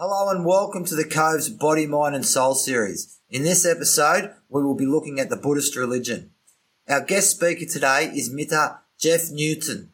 [0.00, 3.18] Hello and welcome to the Cove's Body, Mind and Soul series.
[3.30, 6.30] In this episode, we will be looking at the Buddhist religion.
[6.88, 9.90] Our guest speaker today is Mitta Jeff Newton.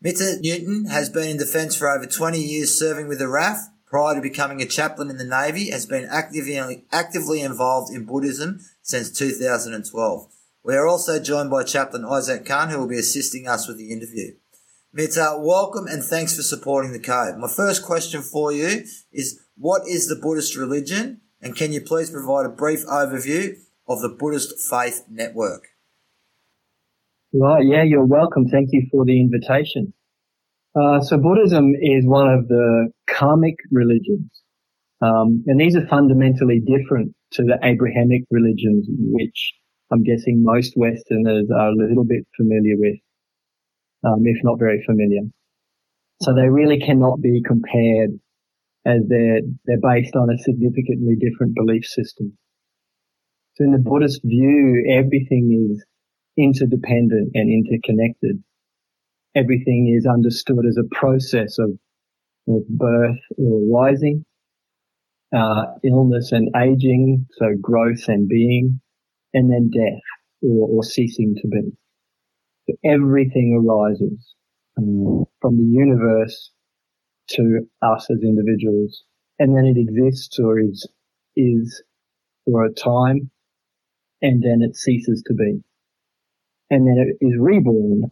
[0.00, 3.70] Mitta Newton has been in defence for over 20 years serving with the RAF.
[3.86, 8.60] Prior to becoming a chaplain in the Navy, has been actively, actively involved in Buddhism
[8.82, 10.28] since 2012.
[10.62, 13.90] We are also joined by Chaplain Isaac Khan, who will be assisting us with the
[13.90, 14.36] interview.
[14.96, 17.36] Mitta, welcome and thanks for supporting the Cove.
[17.36, 21.20] My first question for you is what is the Buddhist religion?
[21.42, 23.56] And can you please provide a brief overview
[23.88, 25.64] of the Buddhist Faith Network?
[27.32, 28.46] Right, yeah, you're welcome.
[28.46, 29.92] Thank you for the invitation.
[30.80, 34.30] Uh, so Buddhism is one of the karmic religions.
[35.00, 39.54] Um, and these are fundamentally different to the Abrahamic religions, which
[39.90, 42.94] I'm guessing most Westerners are a little bit familiar with
[44.04, 45.22] um, if not very familiar.
[46.22, 48.10] So they really cannot be compared
[48.86, 52.36] as they're, they're based on a significantly different belief system.
[53.54, 55.84] So in the Buddhist view, everything is
[56.36, 58.42] interdependent and interconnected.
[59.34, 61.70] Everything is understood as a process of,
[62.48, 64.24] of birth or rising,
[65.34, 68.80] uh, illness and aging, so growth and being,
[69.32, 70.02] and then death
[70.42, 71.72] or, or ceasing to be
[72.84, 74.34] everything arises
[74.78, 76.50] um, from the universe
[77.30, 79.04] to us as individuals.
[79.38, 80.88] And then it exists or is,
[81.36, 81.82] is
[82.44, 83.30] for a time
[84.22, 85.62] and then it ceases to be.
[86.70, 88.10] And then it is reborn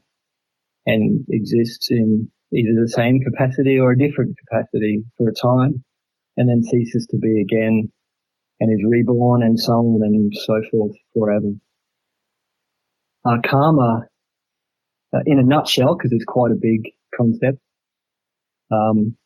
[0.86, 5.84] and exists in either the same capacity or a different capacity for a time
[6.36, 7.90] and then ceases to be again
[8.60, 11.52] and is reborn and so on and so forth forever.
[13.24, 14.06] Our karma
[15.14, 17.58] uh, in a nutshell, because it's quite a big concept,
[18.70, 19.16] um,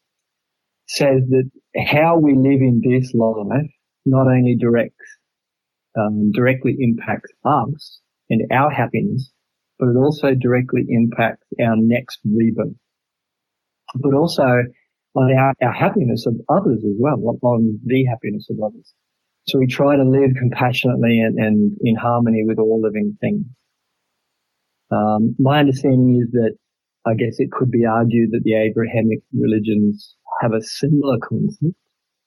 [0.86, 1.50] says that
[1.86, 3.70] how we live in this life
[4.04, 5.04] not only directs,
[5.98, 9.30] um, directly impacts us and our happiness,
[9.78, 12.74] but it also directly impacts our next rebirth.
[13.94, 14.64] But also
[15.14, 18.92] on our, our happiness of others as well, on the happiness of others.
[19.48, 23.44] So we try to live compassionately and, and in harmony with all living things.
[24.90, 26.56] Um, my understanding is that
[27.06, 31.74] I guess it could be argued that the Abrahamic religions have a similar concept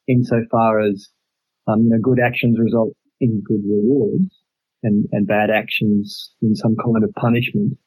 [0.08, 1.10] insofar as
[1.68, 4.40] um, you know, good actions result in good rewards
[4.84, 7.78] and, and bad actions in some kind of punishment.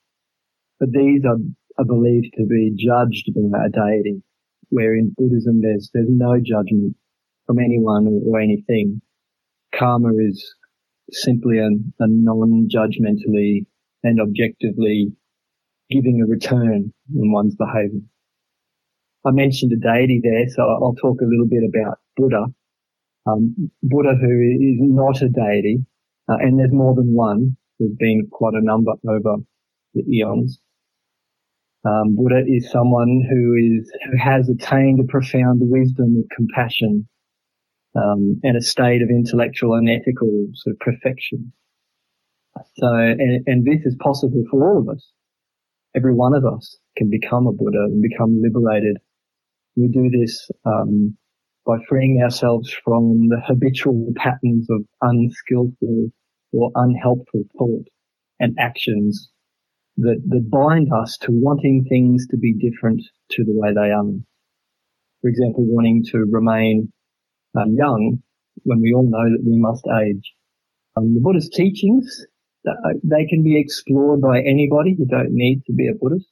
[0.79, 1.39] But these are,
[1.79, 4.23] are believed to be judged by a deity,
[4.69, 6.97] where in Buddhism there's, there's no judgment
[7.47, 9.01] from anyone or, or anything.
[9.75, 10.55] Karma is
[11.11, 13.67] simply a, a non-judgmentally
[14.03, 15.13] and objectively
[15.91, 18.01] giving a return on one's behavior.
[19.25, 22.47] I mentioned a deity there, so I'll talk a little bit about Buddha.
[23.27, 25.85] Um, Buddha, who is not a deity,
[26.29, 27.57] uh, and there's more than one.
[27.79, 29.37] There's been quite a number over
[29.95, 30.59] the eons.
[31.85, 37.09] Um, Buddha is someone who is who has attained a profound wisdom of compassion
[37.95, 41.53] um, and a state of intellectual and ethical sort of perfection.
[42.57, 45.11] So, and, and this is possible for all of us.
[45.95, 48.99] Every one of us can become a Buddha and become liberated.
[49.77, 51.17] We do this um,
[51.67, 56.09] by freeing ourselves from the habitual patterns of unskillful
[56.53, 57.87] or unhelpful thought
[58.41, 59.31] and actions
[59.99, 64.05] that, that bind us to wanting things to be different to the way they are.
[65.21, 66.93] For example, wanting to remain
[67.57, 68.23] um, young
[68.65, 70.33] when we all know that we must age.
[70.97, 72.27] Um, the Buddha's teachings
[72.65, 74.97] they can be explored by anybody.
[74.99, 76.29] You don't need to be a Buddhist.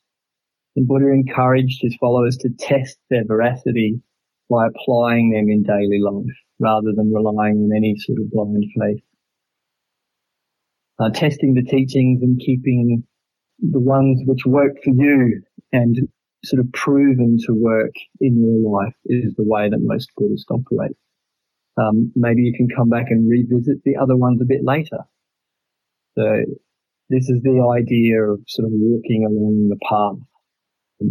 [0.77, 4.01] And Buddha encouraged his followers to test their veracity
[4.49, 9.03] by applying them in daily life rather than relying on any sort of blind faith.
[10.99, 13.03] Uh, testing the teachings and keeping
[13.59, 15.43] the ones which work for you
[15.73, 15.97] and
[16.45, 20.97] sort of proven to work in your life is the way that most Buddhists operate.
[21.77, 24.99] Um, maybe you can come back and revisit the other ones a bit later
[26.21, 26.45] so
[27.09, 30.21] this is the idea of sort of walking along the path.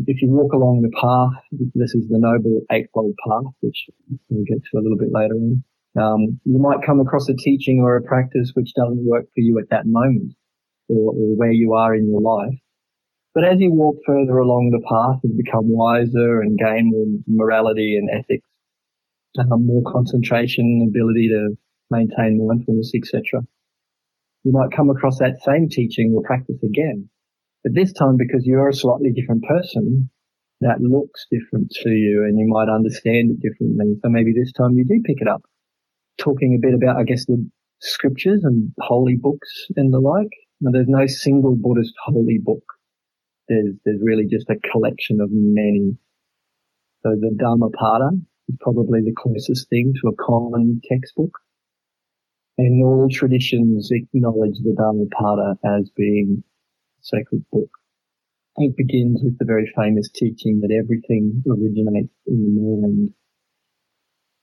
[0.05, 3.87] If you walk along the path, this is the Noble Eightfold Path, which
[4.29, 5.63] we'll get to a little bit later on.
[5.99, 9.57] Um, you might come across a teaching or a practice which doesn't work for you
[9.57, 10.33] at that moment
[10.87, 12.53] or, or where you are in your life.
[13.33, 17.97] But as you walk further along the path and become wiser and gain more morality
[17.97, 18.47] and ethics,
[19.39, 21.57] um, more concentration, ability to
[21.89, 23.41] maintain mindfulness, etc.,
[24.43, 27.09] you might come across that same teaching or practice again.
[27.63, 30.09] But this time, because you're a slightly different person,
[30.61, 33.95] that looks different to you and you might understand it differently.
[34.01, 35.43] So maybe this time you do pick it up.
[36.17, 37.49] Talking a bit about, I guess, the
[37.79, 40.31] scriptures and holy books and the like.
[40.61, 42.63] Now, there's no single Buddhist holy book.
[43.47, 45.97] There's, there's really just a collection of many.
[47.03, 48.09] So the Dhammapada
[48.49, 51.31] is probably the closest thing to a common textbook.
[52.59, 57.69] And all traditions acknowledge the Dhammapada as being a sacred book.
[58.57, 63.13] It begins with the very famous teaching that everything originates in the mind.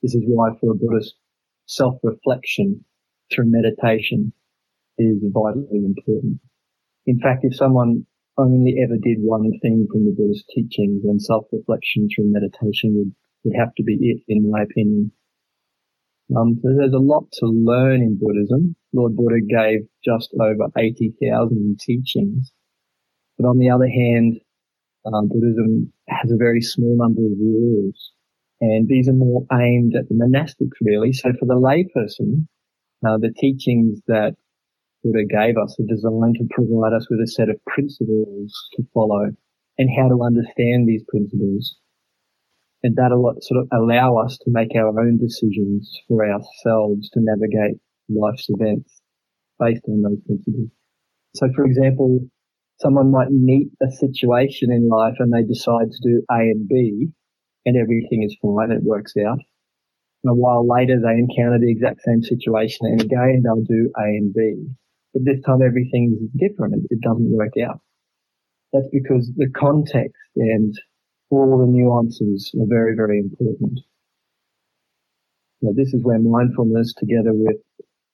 [0.02, 1.16] This is why for a Buddhist,
[1.66, 2.82] self-reflection
[3.30, 4.32] through meditation
[4.96, 6.40] is vitally important.
[7.04, 8.06] In fact, if someone
[8.38, 13.14] only ever did one thing from the Buddhist teachings, then self-reflection through meditation would,
[13.44, 15.12] would have to be it, in my opinion.
[16.34, 18.74] Um, so there's a lot to learn in Buddhism.
[18.92, 22.52] Lord Buddha gave just over 80,000 teachings
[23.38, 24.40] but on the other hand,
[25.04, 28.12] um, Buddhism has a very small number of rules,
[28.60, 31.12] and these are more aimed at the monastics, really.
[31.12, 32.46] So for the layperson,
[33.06, 34.36] uh, the teachings that
[35.04, 39.30] Buddha gave us are designed to provide us with a set of principles to follow
[39.78, 41.76] and how to understand these principles.
[42.86, 43.10] And that
[43.42, 49.02] sort of allow us to make our own decisions for ourselves to navigate life's events
[49.58, 50.70] based on those principles.
[51.34, 52.20] So for example,
[52.78, 57.08] someone might meet a situation in life and they decide to do A and B
[57.64, 59.40] and everything is fine, it works out.
[60.22, 64.04] And a while later they encounter the exact same situation and again they'll do A
[64.04, 64.62] and B.
[65.12, 66.86] But this time everything is different.
[66.88, 67.80] It, doesn't work out.
[68.72, 70.72] That's because the context and
[71.30, 73.80] all the nuances are very, very important.
[75.62, 77.56] Now, this is where mindfulness together with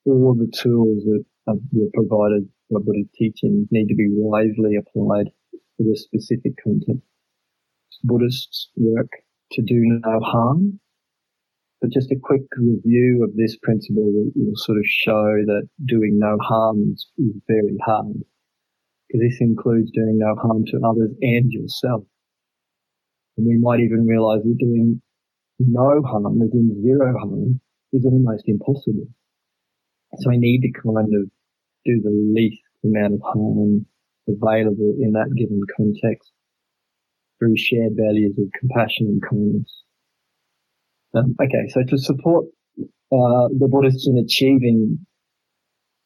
[0.07, 5.85] all the tools that were provided by Buddhist teaching, need to be wisely applied to
[5.85, 7.03] the specific content.
[8.05, 9.11] Buddhists work
[9.53, 10.81] to do no harm,
[11.81, 16.39] but just a quick review of this principle will, sort of show that doing no
[16.41, 17.07] harm is
[17.47, 18.25] very hard,
[19.09, 22.05] because this includes doing no harm to others and yourself.
[23.37, 25.01] And we might even realize that doing
[25.59, 27.61] no harm, as in zero harm,
[27.93, 29.09] is almost impossible.
[30.19, 31.31] So we need to kind of
[31.85, 33.87] do the least amount of harm
[34.29, 36.31] available in that given context
[37.39, 39.83] through shared values of compassion and kindness.
[41.15, 42.47] Um, okay, so to support
[42.79, 45.05] uh, the Buddhists in achieving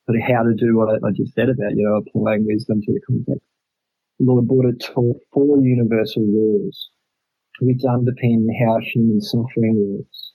[0.06, 2.80] sort of how to do what I, I just said about, you know, applying wisdom
[2.80, 3.46] to the context,
[4.18, 6.90] Lord Buddha taught four universal laws
[7.60, 10.32] which underpin how human suffering works.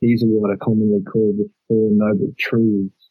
[0.00, 3.10] These are what are commonly called the Four Noble Truths.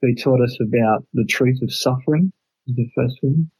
[0.00, 2.32] He taught us about the truth of suffering,
[2.66, 3.50] the first one.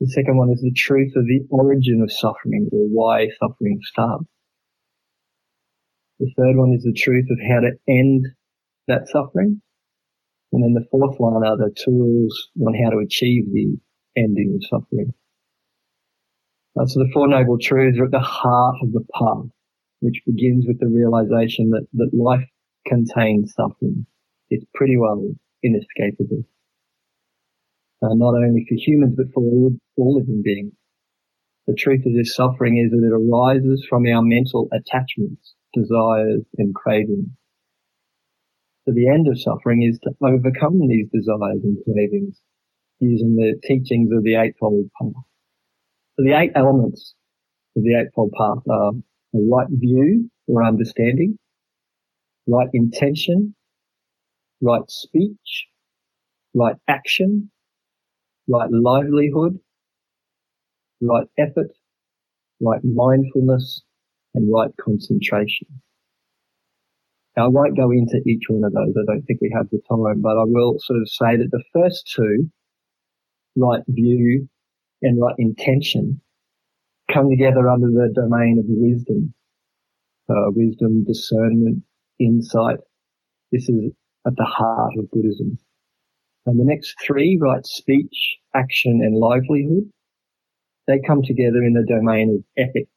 [0.00, 4.24] The second one is the truth of the origin of suffering or why suffering starts.
[6.20, 8.26] The third one is the truth of how to end
[8.88, 9.60] that suffering.
[10.52, 13.76] And then the fourth one are the tools on how to achieve the
[14.16, 15.14] ending of suffering.
[16.78, 19.50] Uh, so the Four Noble Truths are at the heart of the path,
[20.00, 22.46] which begins with the realization that, that life
[22.86, 24.06] contains suffering
[24.50, 25.24] it's pretty well
[25.62, 26.44] inescapable.
[28.02, 30.72] Uh, not only for humans, but for all, all living beings.
[31.66, 36.74] The truth of this suffering is that it arises from our mental attachments, desires, and
[36.74, 37.28] cravings.
[38.84, 42.40] So the end of suffering is to overcome these desires and cravings
[42.98, 45.12] using the teachings of the Eightfold Path.
[46.20, 47.14] So the eight elements
[47.74, 51.38] of the Eightfold Path are a right view or understanding,
[52.46, 53.54] right intention,
[54.60, 55.68] right speech,
[56.54, 57.50] right action,
[58.46, 59.60] right livelihood,
[61.00, 61.70] right effort,
[62.60, 63.82] right mindfulness,
[64.34, 65.68] and right concentration.
[67.34, 68.94] Now, I won't go into each one of those.
[68.94, 71.64] I don't think we have the time, but I will sort of say that the
[71.72, 72.50] first two,
[73.56, 74.50] right view
[75.02, 76.20] and right intention,
[77.12, 79.34] come together under the domain of wisdom.
[80.28, 81.82] Uh, wisdom, discernment,
[82.20, 82.78] insight.
[83.50, 83.92] This is
[84.26, 85.58] at the heart of Buddhism.
[86.46, 89.90] And the next three, right speech, action, and livelihood,
[90.86, 92.90] they come together in the domain of ethics.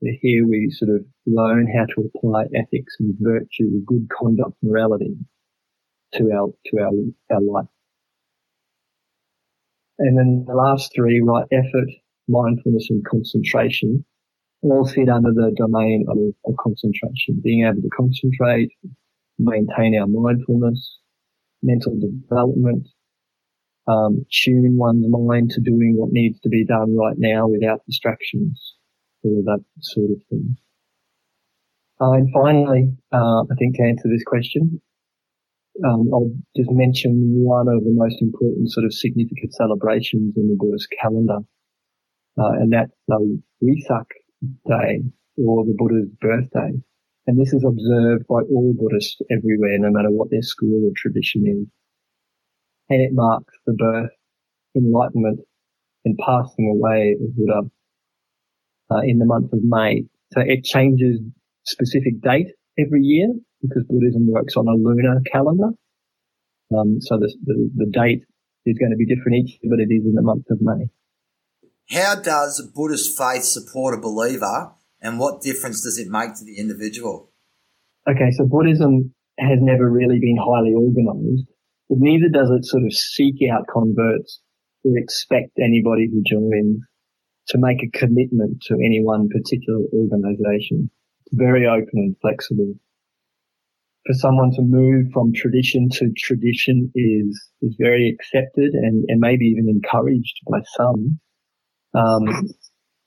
[0.00, 5.16] Here we sort of learn how to apply ethics and virtue, good conduct, morality
[6.14, 6.92] to our, to our,
[7.36, 7.66] our life.
[9.98, 11.88] And then the last three, right effort,
[12.28, 14.04] mindfulness and concentration,
[14.62, 18.70] all fit under the domain of, of concentration, being able to concentrate,
[19.38, 20.98] maintain our mindfulness,
[21.62, 22.88] mental development,
[23.88, 28.74] um, tune one's mind to doing what needs to be done right now without distractions,
[29.22, 30.56] all of that sort of thing.
[32.00, 34.82] Uh, and finally, uh, I think to answer this question,
[35.84, 40.56] um, I'll just mention one of the most important sort of significant celebrations in the
[40.58, 41.38] Buddhist calendar,
[42.38, 44.06] uh, and that's the Wesak
[44.66, 45.02] Day
[45.36, 46.72] or the Buddha's birthday.
[47.26, 51.42] And this is observed by all Buddhists everywhere, no matter what their school or tradition
[51.46, 51.66] is.
[52.88, 54.12] And it marks the birth,
[54.76, 55.40] enlightenment,
[56.04, 57.68] and passing away of Buddha
[58.92, 60.04] uh, in the month of May.
[60.32, 61.20] So it changes
[61.64, 62.46] specific date
[62.78, 63.28] every year
[63.68, 65.70] because Buddhism works on a lunar calendar.
[66.76, 68.22] Um, so the, the, the date
[68.64, 70.90] is going to be different each year, but it is in the month of May.
[71.90, 76.58] How does Buddhist faith support a believer and what difference does it make to the
[76.58, 77.30] individual?
[78.08, 81.46] Okay, so Buddhism has never really been highly organized,
[81.88, 84.40] but neither does it sort of seek out converts
[84.84, 86.80] or expect anybody who joins
[87.48, 90.90] to make a commitment to any one particular organization.
[91.26, 92.74] It's very open and flexible.
[94.06, 99.46] For someone to move from tradition to tradition is, is very accepted and, and maybe
[99.46, 101.18] even encouraged by some.
[101.94, 102.24] Um,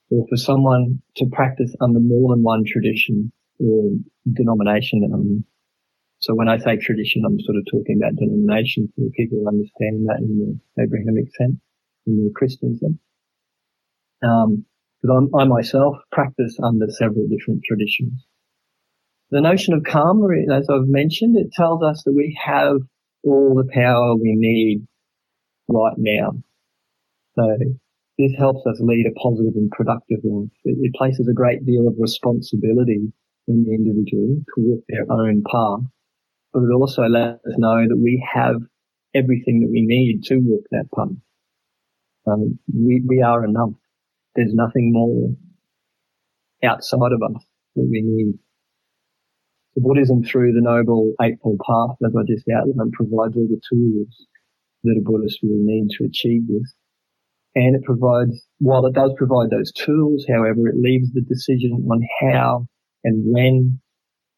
[0.09, 3.91] or for someone to practice under more than one tradition or
[4.33, 5.09] denomination.
[5.13, 5.45] Um,
[6.19, 10.19] so when I say tradition, I'm sort of talking about denomination for people understanding that
[10.19, 11.57] in the Abrahamic sense,
[12.07, 12.97] in the Christian sense.
[14.21, 14.65] Um,
[15.01, 18.25] because I myself practice under several different traditions.
[19.31, 22.77] The notion of karma, as I've mentioned, it tells us that we have
[23.23, 24.87] all the power we need
[25.67, 26.31] right now.
[27.35, 27.57] So
[28.17, 30.49] this helps us lead a positive and productive life.
[30.65, 33.13] It, it places a great deal of responsibility
[33.47, 35.87] in the individual to walk their own path,
[36.51, 38.55] but it also lets us know that we have
[39.13, 41.15] everything that we need to walk that path.
[42.27, 43.73] Um, we, we are enough.
[44.35, 45.35] There's nothing more
[46.63, 47.43] outside of us
[47.75, 48.39] that we need.
[49.75, 54.27] So Buddhism through the Noble Eightfold Path, as I just outlined, provides all the tools
[54.83, 56.73] that a Buddhist will need to achieve this.
[57.55, 62.01] And it provides, while it does provide those tools, however, it leaves the decision on
[62.21, 62.67] how
[63.03, 63.79] and when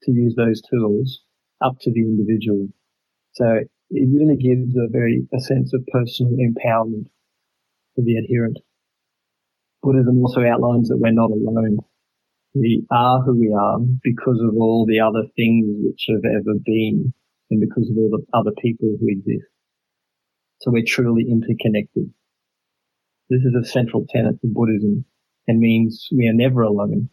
[0.04, 1.22] to use those tools
[1.64, 2.68] up to the individual.
[3.34, 3.60] So
[3.90, 7.06] it really gives a very, a sense of personal empowerment
[7.96, 8.60] to the adherent.
[9.84, 11.80] Buddhism also outlines that we're not alone.
[12.54, 17.14] We are who we are because of all the other things which have ever been
[17.50, 19.48] and because of all the other people who exist.
[20.60, 22.12] So we're truly interconnected.
[23.30, 25.06] This is a central tenet of Buddhism
[25.48, 27.10] and means we are never alone.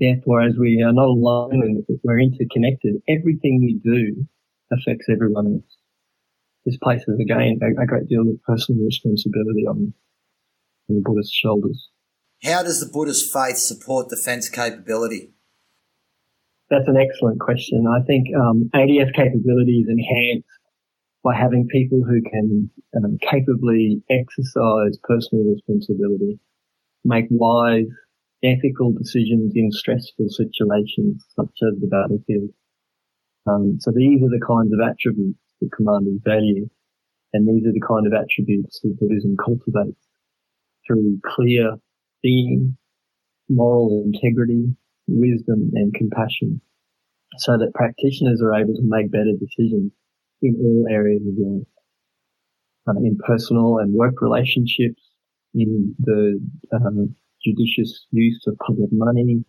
[0.00, 4.26] Therefore, as we are not alone and we're interconnected, everything we do
[4.72, 5.76] affects everyone else.
[6.64, 9.94] This places again a, a great deal of personal responsibility on,
[10.88, 11.90] on the Buddhist shoulders.
[12.42, 15.34] How does the Buddhist faith support defense capability?
[16.70, 17.86] That's an excellent question.
[17.86, 20.48] I think um, ADF capability is enhanced
[21.22, 26.38] by having people who can um, capably exercise personal responsibility,
[27.04, 27.86] make wise,
[28.42, 32.50] ethical decisions in stressful situations such as the battlefield.
[33.46, 36.68] Um, so these are the kinds of attributes that commanders value,
[37.32, 40.00] and these are the kind of attributes that Buddhism cultivates
[40.86, 41.76] through clear
[42.24, 42.76] seeing,
[43.50, 44.64] moral integrity,
[45.06, 46.60] wisdom, and compassion,
[47.38, 49.92] so that practitioners are able to make better decisions
[50.40, 51.66] in all areas of life,
[52.88, 55.02] uh, in personal and work relationships,
[55.54, 56.40] in the
[56.72, 57.14] um,
[57.44, 59.44] judicious use of public money,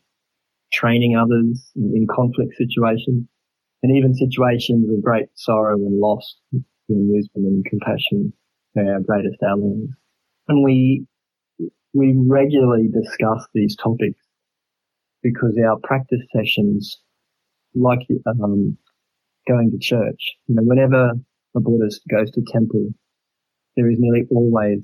[0.74, 3.26] training others in conflict situations,
[3.82, 6.38] and even situations of great sorrow and loss,
[6.88, 8.34] when wisdom and compassion
[8.78, 9.88] are our greatest allies.
[10.48, 11.08] And we
[11.96, 14.20] we regularly discuss these topics
[15.24, 17.00] because our practice sessions,
[17.74, 18.78] like um,
[19.48, 20.36] going to church.
[20.48, 21.14] You know, whenever
[21.56, 22.90] a Buddhist goes to temple,
[23.78, 24.80] there is nearly always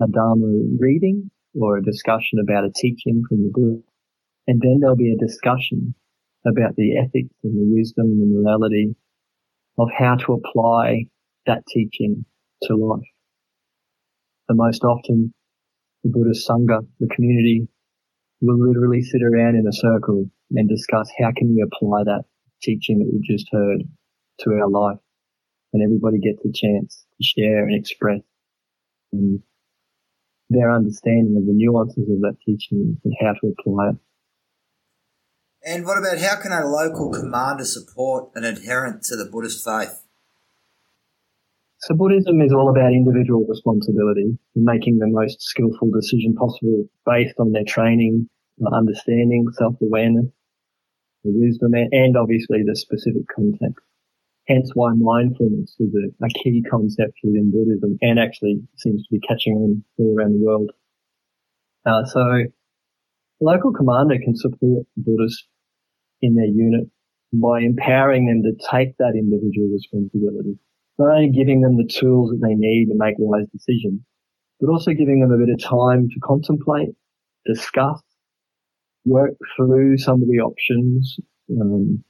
[0.00, 0.46] a Dharma
[0.78, 3.82] reading or a discussion about a teaching from the Buddha.
[4.46, 5.94] And then there'll be a discussion
[6.46, 8.94] about the ethics and the wisdom and the morality
[9.78, 11.06] of how to apply
[11.46, 12.24] that teaching
[12.62, 13.02] to life.
[14.48, 15.34] The most often,
[16.02, 17.68] the Buddhist Sangha, the community,
[18.40, 22.24] will literally sit around in a circle and discuss how can we apply that
[22.62, 23.82] teaching that we've just heard
[24.40, 24.98] to our life.
[25.72, 28.20] And everybody gets a chance to share and express
[29.12, 29.42] um,
[30.48, 33.96] their understanding of the nuances of that teaching and how to apply it.
[35.64, 40.05] And what about how can a local commander support an adherent to the Buddhist faith?
[41.80, 47.52] So Buddhism is all about individual responsibility, making the most skillful decision possible based on
[47.52, 48.28] their training,
[48.72, 50.26] understanding, self-awareness,
[51.24, 53.84] wisdom, and obviously the specific context.
[54.48, 59.20] Hence why mindfulness is a, a, key concept within Buddhism and actually seems to be
[59.20, 60.70] catching on all around the world.
[61.84, 62.44] Uh, so
[63.40, 65.48] local commander can support Buddhists
[66.22, 66.88] in their unit
[67.32, 70.58] by empowering them to take that individual responsibility.
[70.98, 74.00] Not only giving them the tools that they need to make wise decisions,
[74.60, 76.94] but also giving them a bit of time to contemplate,
[77.44, 78.00] discuss,
[79.04, 81.18] work through some of the options,
[81.50, 82.02] um,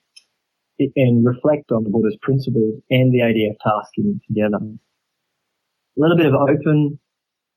[0.78, 4.58] and reflect on the Buddhist principles and the ADF tasking together.
[4.62, 6.98] A little bit of open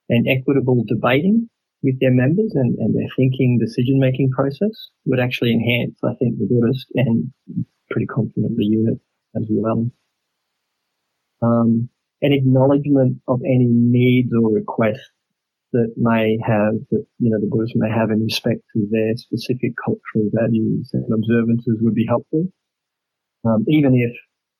[0.09, 1.49] and equitable debating
[1.83, 6.37] with their members and, and their thinking decision making process would actually enhance, I think,
[6.37, 7.31] the Buddhist and
[7.89, 8.99] pretty confident the unit
[9.35, 9.89] as well.
[11.41, 11.89] Um,
[12.21, 15.11] an acknowledgement of any needs or requests
[15.71, 19.73] that may have, that, you know, the Buddhists may have in respect to their specific
[19.83, 22.47] cultural values and observances would be helpful
[23.45, 24.15] um, even if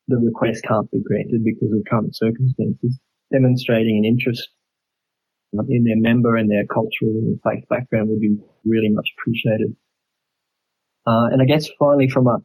[0.08, 3.00] the request can't be granted because of current circumstances,
[3.32, 4.50] demonstrating an interest
[5.58, 9.76] um, in their member and their cultural and faith background would be really much appreciated.
[11.06, 12.38] Uh, and I guess finally, from a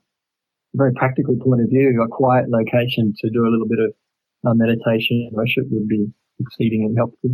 [0.74, 3.94] very practical point of view, a quiet location to do a little bit of
[4.46, 7.30] uh, meditation and worship would be exceedingly helpful.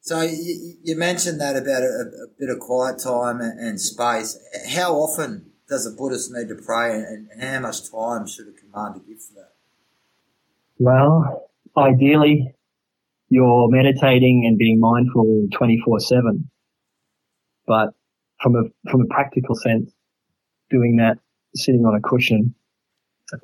[0.00, 4.38] So you, you mentioned that about a, a, bit of quiet time and, and space.
[4.68, 8.52] How often does a Buddhist need to pray and, and how much time should a
[8.52, 9.52] commander give for that?
[10.78, 12.54] Well, ideally,
[13.30, 16.50] you're meditating and being mindful 24 7.
[17.66, 17.94] But
[18.42, 19.90] from a, from a practical sense,
[20.70, 21.16] doing that
[21.54, 22.54] sitting on a cushion,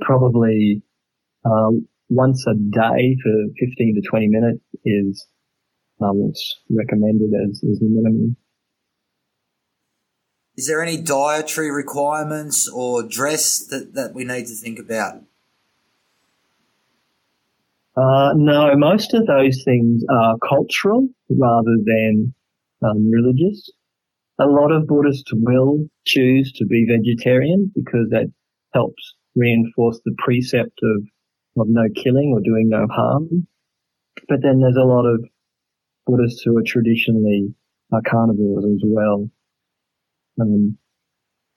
[0.01, 0.83] probably,
[1.45, 1.71] uh,
[2.09, 5.27] once a day for 15 to 20 minutes is
[6.01, 8.37] um, what's recommended as, as the minimum.
[10.57, 15.23] Is there any dietary requirements or dress that, that we need to think about?
[17.97, 22.35] Uh, no, most of those things are cultural rather than
[22.83, 23.71] um, religious.
[24.39, 28.33] A lot of Buddhists will choose to be vegetarian because that
[28.73, 31.05] helps reinforce the precept of,
[31.59, 33.47] of no killing or doing no harm.
[34.29, 35.25] But then there's a lot of
[36.07, 37.55] Buddhists who are traditionally
[37.93, 39.29] uh, carnivores as well.
[40.41, 40.79] Um,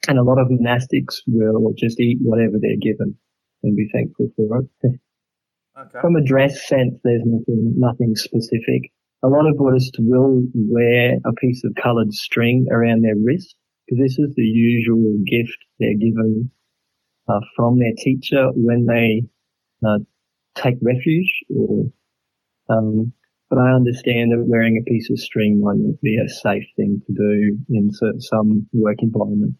[0.08, 3.16] and a lot of monastics will just eat whatever they're given
[3.64, 5.00] and be thankful for it.
[5.80, 6.00] Okay.
[6.02, 8.92] From a dress sense, there's nothing, nothing specific.
[9.24, 13.56] A lot of Buddhists will wear a piece of coloured string around their wrist
[13.88, 16.52] because this is the usual gift they're given
[17.28, 19.24] uh, from their teacher when they
[19.86, 20.00] uh,
[20.56, 21.86] take refuge or
[22.70, 23.14] um,
[23.50, 27.04] but I understand that wearing a piece of string might not be a safe thing
[27.06, 29.56] to do in some work environment.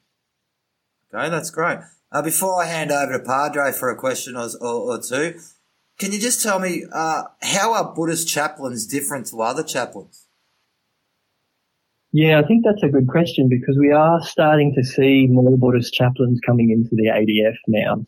[1.14, 1.78] Okay, that's great.
[2.12, 5.40] Uh, before I hand over to Padre for a question or, or, or two,
[6.00, 10.28] can you just tell me uh, how are Buddhist chaplains different to other chaplains?
[12.12, 15.94] Yeah, I think that's a good question because we are starting to see more Buddhist
[15.94, 18.06] chaplains coming into the ADF now.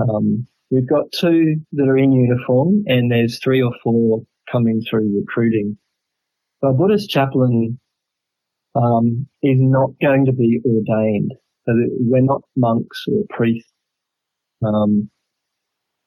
[0.00, 5.12] Um, we've got two that are in uniform and there's three or four coming through
[5.18, 5.76] recruiting.
[6.60, 7.78] So a Buddhist chaplain
[8.74, 11.32] um, is not going to be ordained.
[11.66, 13.70] So we're not monks or priests.
[14.64, 15.10] Um,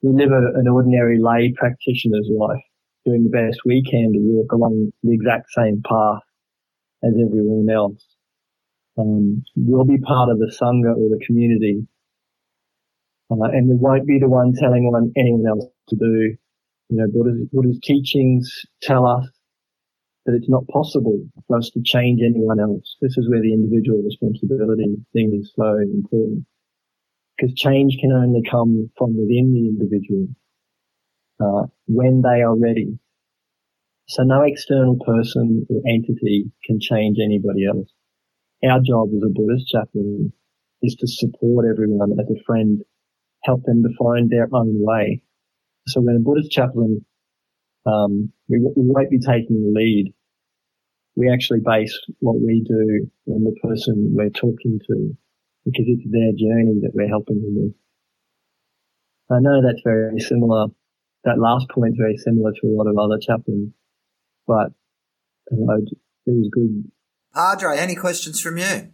[0.01, 2.61] we live a, an ordinary lay practitioner's life,
[3.05, 6.21] doing the best we can to walk along the exact same path
[7.03, 8.05] as everyone else.
[8.97, 11.87] Um, we'll be part of the sangha or the community,
[13.31, 16.35] uh, and we won't be the one telling anyone else to do
[16.89, 18.49] you know, Buddha's, Buddha's teachings
[18.81, 19.25] tell us
[20.25, 22.97] that it's not possible for us to change anyone else.
[23.01, 26.45] This is where the individual responsibility thing is so important.
[27.35, 30.27] Because change can only come from within the individual
[31.39, 32.99] uh, when they are ready.
[34.07, 37.89] So no external person or entity can change anybody else.
[38.63, 40.31] Our job as a Buddhist chaplain
[40.83, 42.83] is to support everyone as a friend,
[43.43, 45.21] help them to find their own way
[45.87, 47.05] so when a Buddhist chaplain,
[47.85, 50.13] um, we, we won't be taking the lead.
[51.15, 55.17] We actually base what we do on the person we're talking to
[55.65, 57.73] because it's their journey that we're helping them with.
[59.29, 60.67] I know that's very similar.
[61.23, 63.73] That last point is very similar to a lot of other chaplains,
[64.47, 64.71] but
[65.47, 65.57] it
[66.25, 66.91] was good.
[67.33, 68.92] Padre, any questions from you?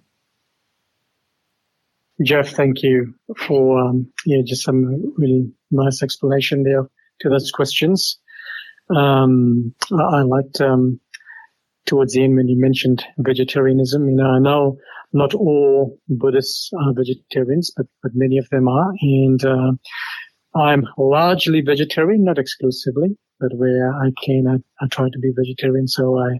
[2.24, 6.90] Jeff, thank you for um, yeah, just some really nice explanation there.
[7.22, 8.18] to those questions.
[8.96, 11.00] Um, I liked um,
[11.86, 14.10] towards the end when you mentioned vegetarianism.
[14.10, 14.78] You know, I know
[15.14, 19.72] not all Buddhists are vegetarians, but but many of them are, and uh,
[20.56, 25.88] I'm largely vegetarian, not exclusively, but where I can, I, I try to be vegetarian.
[25.88, 26.40] So I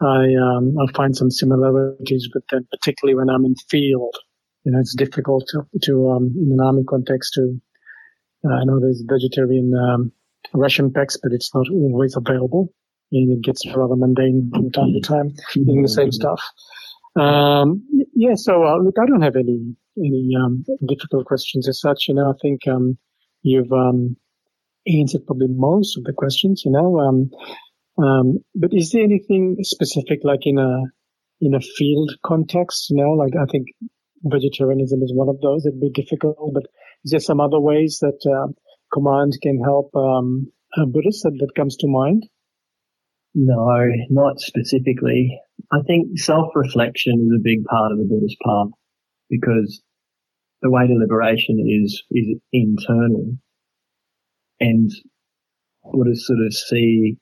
[0.00, 4.16] I um, I find some similarities with them, particularly when I'm in field.
[4.64, 7.60] You know, it's difficult to, to um, in an army context to.
[8.44, 10.12] Uh, I know there's vegetarian um,
[10.52, 12.72] ration packs, but it's not always available,
[13.12, 16.40] and it gets rather mundane from time to time eating the same stuff.
[17.16, 22.08] Um, yeah, so uh, look, I don't have any any um, difficult questions as such.
[22.08, 22.98] You know, I think um,
[23.42, 24.16] you've um,
[24.86, 26.62] answered probably most of the questions.
[26.64, 27.30] You know, um,
[28.04, 30.82] um, but is there anything specific, like in a
[31.40, 32.90] in a field context?
[32.90, 33.68] You know, like I think
[34.24, 35.66] vegetarianism is one of those.
[35.66, 36.64] It'd be difficult, but
[37.04, 38.52] is there some other ways that uh,
[38.92, 42.24] command can help um, Buddhists that, that comes to mind?
[43.34, 45.38] No, not specifically.
[45.72, 48.68] I think self-reflection is a big part of the Buddhist path
[49.28, 49.82] because
[50.62, 53.36] the way to liberation is is internal,
[54.60, 54.90] and
[55.92, 57.18] Buddhists sort of see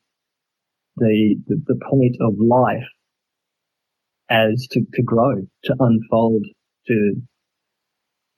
[0.97, 2.87] the, the, the point of life
[4.31, 5.35] as to, to grow,
[5.65, 6.45] to unfold,
[6.87, 7.15] to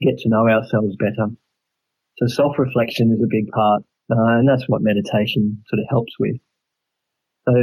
[0.01, 1.31] get to know ourselves better.
[2.19, 6.37] So self-reflection is a big part, uh, and that's what meditation sort of helps with.
[7.47, 7.55] So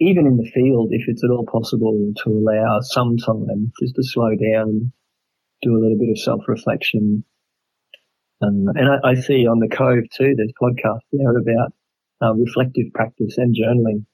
[0.00, 4.02] even in the field, if it's at all possible to allow some time just to
[4.02, 4.92] slow down,
[5.62, 7.24] do a little bit of self-reflection.
[8.42, 11.72] Um, and I, I, see on the Cove too, there's podcasts there about
[12.22, 14.06] uh, reflective practice and journaling.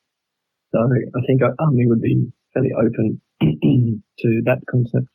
[0.73, 5.07] So I think Army would be fairly open to that concept.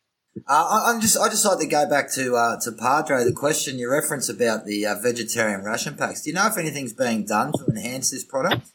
[0.48, 3.24] Uh, I'm just, I just like to go back to uh, to Padre.
[3.24, 6.22] The question you reference about the uh, vegetarian ration packs.
[6.22, 8.72] Do you know if anything's being done to enhance this product?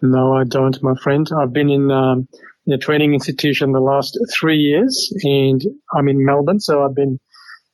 [0.00, 1.26] No, I don't, my friend.
[1.36, 2.28] I've been in, um,
[2.66, 5.62] in a training institution the last three years, and
[5.94, 7.18] I'm in Melbourne, so I've been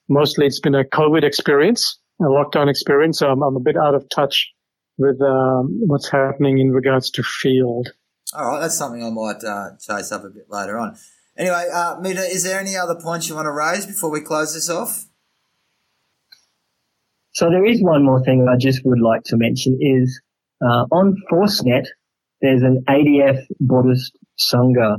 [0.09, 3.19] mostly it's been a COVID experience, a lockdown experience.
[3.19, 4.49] So I'm, I'm a bit out of touch
[4.97, 7.89] with um, what's happening in regards to field.
[8.33, 10.97] All right, that's something I might uh, chase up a bit later on.
[11.41, 14.53] Anyway, uh, Mita, is there any other points you want to raise before we close
[14.53, 15.07] this off?
[17.33, 20.21] So there is one more thing I just would like to mention is
[20.63, 21.87] uh, on ForceNet,
[22.43, 24.99] there's an ADF Buddhist Sangha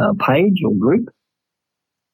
[0.00, 1.08] uh, page or group,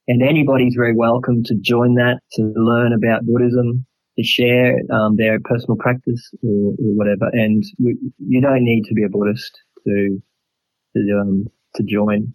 [0.08, 3.84] and anybody's very welcome to join that to learn about Buddhism,
[4.16, 7.28] to share um, their personal practice or, or whatever.
[7.34, 10.22] And we, you don't need to be a Buddhist to
[10.94, 12.34] to, um, to join.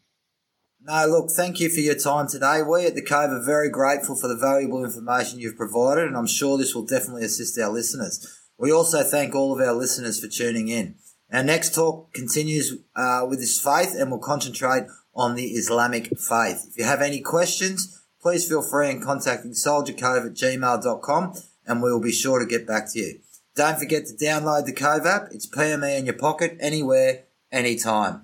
[0.87, 2.61] No, look, thank you for your time today.
[2.61, 6.27] We at the Cove are very grateful for the valuable information you've provided, and I'm
[6.27, 8.25] sure this will definitely assist our listeners.
[8.57, 10.95] We also thank all of our listeners for tuning in.
[11.29, 16.65] Our next talk continues uh, with this faith and will concentrate on the Islamic faith.
[16.69, 21.33] If you have any questions, please feel free in contacting soldiercove at gmail.com
[21.65, 23.19] and we will be sure to get back to you.
[23.57, 25.27] Don't forget to download the Cove app.
[25.31, 28.15] It's PME in your pocket, anywhere, anytime.